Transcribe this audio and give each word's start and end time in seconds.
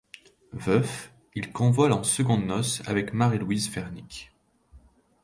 Veuf 0.53 1.11
il 1.35 1.51
convole 1.51 1.91
en 1.91 2.01
secondes 2.01 2.47
noces 2.47 2.81
avec 2.87 3.13
Marie-Louise 3.13 3.69
Fernique. 3.69 4.31